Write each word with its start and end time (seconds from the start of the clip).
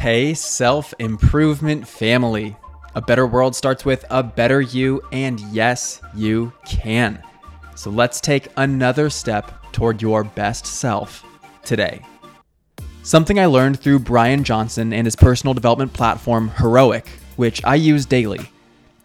Hey, 0.00 0.32
self 0.32 0.94
improvement 0.98 1.86
family. 1.86 2.56
A 2.94 3.02
better 3.02 3.26
world 3.26 3.54
starts 3.54 3.84
with 3.84 4.02
a 4.08 4.22
better 4.22 4.62
you, 4.62 5.02
and 5.12 5.38
yes, 5.52 6.00
you 6.14 6.54
can. 6.64 7.22
So 7.74 7.90
let's 7.90 8.18
take 8.18 8.48
another 8.56 9.10
step 9.10 9.52
toward 9.72 10.00
your 10.00 10.24
best 10.24 10.64
self 10.64 11.22
today. 11.64 12.00
Something 13.02 13.38
I 13.38 13.44
learned 13.44 13.78
through 13.80 13.98
Brian 13.98 14.42
Johnson 14.42 14.94
and 14.94 15.06
his 15.06 15.16
personal 15.16 15.52
development 15.52 15.92
platform, 15.92 16.48
Heroic, 16.56 17.06
which 17.36 17.62
I 17.62 17.74
use 17.74 18.06
daily, 18.06 18.50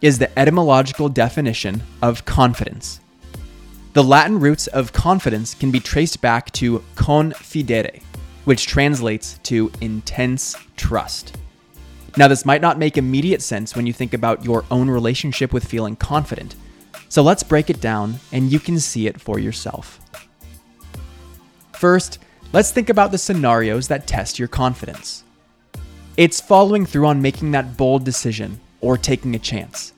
is 0.00 0.18
the 0.18 0.38
etymological 0.38 1.10
definition 1.10 1.82
of 2.00 2.24
confidence. 2.24 3.00
The 3.92 4.02
Latin 4.02 4.40
roots 4.40 4.66
of 4.68 4.94
confidence 4.94 5.52
can 5.52 5.70
be 5.70 5.78
traced 5.78 6.22
back 6.22 6.50
to 6.52 6.82
confidere, 6.94 8.00
which 8.46 8.66
translates 8.66 9.38
to 9.42 9.70
intense 9.80 10.56
trust. 10.76 11.36
Now, 12.16 12.28
this 12.28 12.46
might 12.46 12.62
not 12.62 12.78
make 12.78 12.96
immediate 12.96 13.42
sense 13.42 13.76
when 13.76 13.86
you 13.86 13.92
think 13.92 14.14
about 14.14 14.44
your 14.44 14.64
own 14.70 14.88
relationship 14.88 15.52
with 15.52 15.66
feeling 15.66 15.96
confident, 15.96 16.56
so 17.08 17.22
let's 17.22 17.42
break 17.42 17.70
it 17.70 17.80
down 17.80 18.16
and 18.32 18.50
you 18.50 18.58
can 18.58 18.80
see 18.80 19.06
it 19.06 19.20
for 19.20 19.38
yourself. 19.38 20.00
First, 21.72 22.18
let's 22.52 22.70
think 22.70 22.88
about 22.88 23.10
the 23.10 23.18
scenarios 23.18 23.88
that 23.88 24.06
test 24.06 24.38
your 24.38 24.48
confidence. 24.48 25.24
It's 26.16 26.40
following 26.40 26.86
through 26.86 27.06
on 27.06 27.20
making 27.20 27.50
that 27.50 27.76
bold 27.76 28.04
decision 28.04 28.60
or 28.80 28.96
taking 28.96 29.34
a 29.34 29.38
chance. 29.38 29.92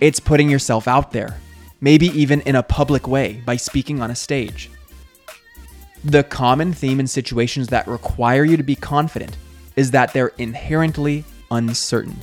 It's 0.00 0.18
putting 0.18 0.50
yourself 0.50 0.88
out 0.88 1.12
there, 1.12 1.38
maybe 1.80 2.06
even 2.08 2.40
in 2.40 2.56
a 2.56 2.62
public 2.62 3.06
way 3.06 3.42
by 3.46 3.56
speaking 3.56 4.00
on 4.00 4.10
a 4.10 4.16
stage. 4.16 4.70
The 6.04 6.24
common 6.24 6.72
theme 6.72 6.98
in 6.98 7.06
situations 7.06 7.68
that 7.68 7.86
require 7.86 8.44
you 8.44 8.56
to 8.56 8.62
be 8.62 8.74
confident 8.74 9.36
is 9.76 9.90
that 9.90 10.12
they're 10.12 10.32
inherently 10.38 11.24
uncertain. 11.50 12.16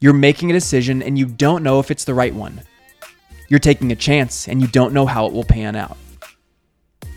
You're 0.00 0.12
making 0.12 0.50
a 0.50 0.54
decision 0.54 1.02
and 1.02 1.18
you 1.18 1.26
don't 1.26 1.62
know 1.64 1.80
if 1.80 1.90
it's 1.90 2.04
the 2.04 2.14
right 2.14 2.34
one. 2.34 2.60
You're 3.48 3.58
taking 3.58 3.90
a 3.90 3.96
chance 3.96 4.48
and 4.48 4.60
you 4.60 4.68
don't 4.68 4.94
know 4.94 5.06
how 5.06 5.26
it 5.26 5.32
will 5.32 5.44
pan 5.44 5.74
out. 5.74 5.96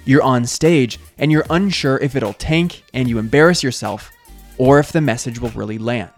You're 0.05 0.23
on 0.23 0.45
stage 0.45 0.99
and 1.17 1.31
you're 1.31 1.45
unsure 1.49 1.97
if 1.97 2.15
it'll 2.15 2.33
tank 2.33 2.83
and 2.93 3.07
you 3.07 3.19
embarrass 3.19 3.61
yourself 3.61 4.09
or 4.57 4.79
if 4.79 4.91
the 4.91 5.01
message 5.01 5.39
will 5.39 5.49
really 5.49 5.77
land. 5.77 6.11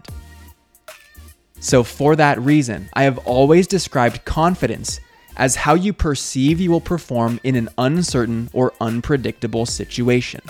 So, 1.58 1.82
for 1.82 2.16
that 2.16 2.40
reason, 2.40 2.88
I 2.94 3.02
have 3.02 3.18
always 3.18 3.66
described 3.66 4.24
confidence 4.24 4.98
as 5.40 5.56
how 5.56 5.72
you 5.72 5.90
perceive 5.90 6.60
you 6.60 6.70
will 6.70 6.82
perform 6.82 7.40
in 7.42 7.56
an 7.56 7.66
uncertain 7.78 8.50
or 8.52 8.74
unpredictable 8.78 9.64
situation. 9.64 10.42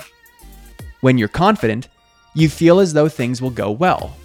When 0.99 1.17
you're 1.17 1.29
confident, 1.29 1.87
you 2.35 2.49
feel 2.49 2.81
as 2.81 2.91
though 2.91 3.07
things 3.07 3.41
will 3.41 3.51
go 3.51 3.71
well. 3.71 4.17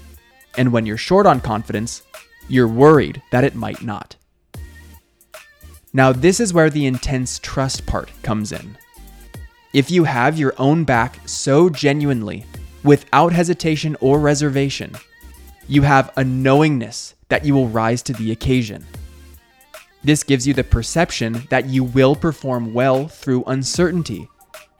And 0.59 0.73
when 0.73 0.85
you're 0.85 0.97
short 0.97 1.25
on 1.25 1.41
confidence, 1.41 2.03
you're 2.49 2.67
worried 2.67 3.23
that 3.31 3.45
it 3.45 3.55
might 3.55 3.83
not. 3.83 4.17
Now, 5.93 6.11
this 6.11 6.41
is 6.41 6.53
where 6.53 6.69
the 6.69 6.87
intense 6.87 7.39
trust 7.39 7.87
part 7.87 8.11
comes 8.25 8.51
in. 8.51 8.77
If 9.73 9.89
you 9.89 10.03
have 10.03 10.37
your 10.37 10.53
own 10.59 10.83
back 10.83 11.21
so 11.27 11.71
genuinely, 11.71 12.45
without 12.83 13.33
hesitation 13.33 13.97
or 14.01 14.19
reservation, 14.19 14.97
you 15.69 15.83
have 15.83 16.13
a 16.17 16.25
knowingness 16.25 17.15
that 17.29 17.45
you 17.45 17.55
will 17.55 17.69
rise 17.69 18.03
to 18.03 18.13
the 18.15 18.33
occasion. 18.33 18.85
This 20.07 20.23
gives 20.23 20.47
you 20.47 20.55
the 20.55 20.63
perception 20.63 21.49
that 21.51 21.67
you 21.67 21.83
will 21.83 22.15
perform 22.15 22.73
well 22.73 23.09
through 23.09 23.43
uncertainty, 23.49 24.29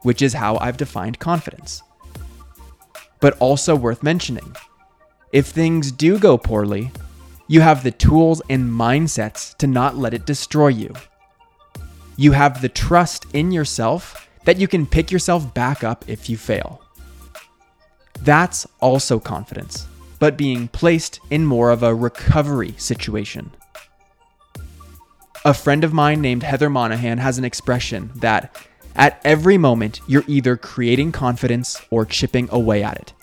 which 0.03 0.21
is 0.21 0.33
how 0.33 0.57
I've 0.59 0.77
defined 0.77 1.19
confidence. 1.19 1.83
But 3.19 3.37
also 3.39 3.75
worth 3.75 4.01
mentioning 4.03 4.55
if 5.33 5.47
things 5.47 5.91
do 5.91 6.17
go 6.17 6.37
poorly, 6.37 6.91
you 7.49 7.59
have 7.59 7.83
the 7.83 7.91
tools 7.91 8.41
and 8.49 8.71
mindsets 8.71 9.53
to 9.57 9.67
not 9.67 9.97
let 9.97 10.13
it 10.13 10.25
destroy 10.25 10.69
you. 10.69 10.93
You 12.15 12.31
have 12.31 12.61
the 12.61 12.69
trust 12.69 13.25
in 13.33 13.51
yourself 13.51 14.29
that 14.45 14.61
you 14.61 14.67
can 14.69 14.85
pick 14.85 15.11
yourself 15.11 15.53
back 15.53 15.83
up 15.83 16.05
if 16.07 16.29
you 16.29 16.37
fail. 16.37 16.81
That's 18.21 18.65
also 18.79 19.19
confidence, 19.19 19.87
but 20.19 20.37
being 20.37 20.69
placed 20.69 21.19
in 21.29 21.45
more 21.45 21.69
of 21.69 21.83
a 21.83 21.93
recovery 21.93 22.75
situation. 22.77 23.51
A 25.47 25.53
friend 25.53 25.85
of 25.85 25.93
mine 25.93 26.19
named 26.19 26.43
Heather 26.43 26.69
Monahan 26.69 27.19
has 27.19 27.37
an 27.37 27.45
expression 27.45 28.11
that 28.15 28.53
at 28.97 29.21
every 29.23 29.57
moment 29.57 30.01
you're 30.05 30.25
either 30.27 30.57
creating 30.57 31.13
confidence 31.13 31.81
or 31.89 32.05
chipping 32.05 32.49
away 32.51 32.83
at 32.83 32.97
it. 32.97 33.13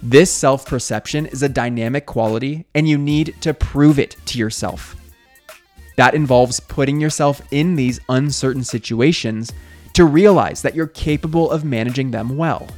This 0.00 0.30
self 0.30 0.64
perception 0.64 1.26
is 1.26 1.42
a 1.42 1.48
dynamic 1.48 2.06
quality, 2.06 2.66
and 2.72 2.88
you 2.88 2.96
need 2.96 3.34
to 3.40 3.52
prove 3.52 3.98
it 3.98 4.14
to 4.26 4.38
yourself. 4.38 4.94
That 5.96 6.14
involves 6.14 6.60
putting 6.60 7.00
yourself 7.00 7.42
in 7.50 7.74
these 7.74 7.98
uncertain 8.08 8.62
situations 8.62 9.52
to 9.94 10.04
realize 10.04 10.62
that 10.62 10.76
you're 10.76 10.86
capable 10.86 11.50
of 11.50 11.64
managing 11.64 12.12
them 12.12 12.36
well. 12.36 12.68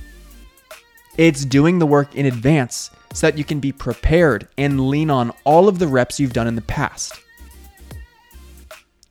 It's 1.18 1.44
doing 1.44 1.78
the 1.78 1.84
work 1.84 2.14
in 2.14 2.24
advance 2.24 2.90
so 3.12 3.26
that 3.26 3.36
you 3.36 3.44
can 3.44 3.60
be 3.60 3.70
prepared 3.70 4.48
and 4.56 4.88
lean 4.88 5.10
on 5.10 5.30
all 5.44 5.68
of 5.68 5.78
the 5.78 5.88
reps 5.88 6.18
you've 6.18 6.32
done 6.32 6.46
in 6.46 6.54
the 6.54 6.62
past. 6.62 7.20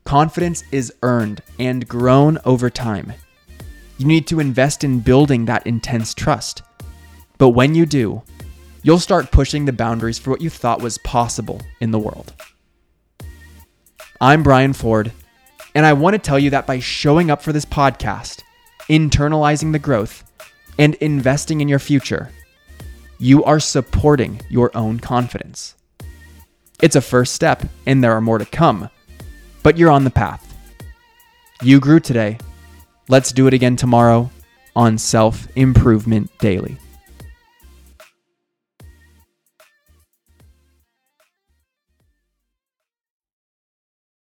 Confidence 0.09 0.63
is 0.71 0.91
earned 1.03 1.43
and 1.59 1.87
grown 1.87 2.39
over 2.43 2.67
time. 2.71 3.13
You 3.99 4.07
need 4.07 4.25
to 4.25 4.39
invest 4.39 4.83
in 4.83 5.01
building 5.01 5.45
that 5.45 5.67
intense 5.67 6.15
trust. 6.15 6.63
But 7.37 7.49
when 7.49 7.75
you 7.75 7.85
do, 7.85 8.23
you'll 8.81 8.97
start 8.97 9.29
pushing 9.29 9.65
the 9.65 9.71
boundaries 9.71 10.17
for 10.17 10.31
what 10.31 10.41
you 10.41 10.49
thought 10.49 10.81
was 10.81 10.97
possible 10.97 11.61
in 11.79 11.91
the 11.91 11.99
world. 11.99 12.33
I'm 14.19 14.41
Brian 14.41 14.73
Ford, 14.73 15.11
and 15.75 15.85
I 15.85 15.93
want 15.93 16.15
to 16.15 16.19
tell 16.19 16.39
you 16.39 16.49
that 16.49 16.65
by 16.65 16.79
showing 16.79 17.29
up 17.29 17.43
for 17.43 17.53
this 17.53 17.65
podcast, 17.65 18.41
internalizing 18.89 19.73
the 19.73 19.77
growth, 19.77 20.23
and 20.79 20.95
investing 20.95 21.61
in 21.61 21.67
your 21.67 21.77
future, 21.77 22.31
you 23.19 23.43
are 23.43 23.59
supporting 23.59 24.41
your 24.49 24.75
own 24.75 24.99
confidence. 24.99 25.75
It's 26.81 26.95
a 26.95 27.01
first 27.01 27.35
step, 27.35 27.63
and 27.85 28.03
there 28.03 28.13
are 28.13 28.21
more 28.21 28.39
to 28.39 28.45
come 28.47 28.89
but 29.63 29.77
you're 29.77 29.91
on 29.91 30.03
the 30.03 30.09
path. 30.09 30.45
You 31.61 31.79
grew 31.79 31.99
today. 31.99 32.37
Let's 33.07 33.31
do 33.31 33.47
it 33.47 33.53
again 33.53 33.75
tomorrow 33.75 34.29
on 34.75 34.97
Self 34.97 35.47
Improvement 35.55 36.31
Daily. 36.39 36.77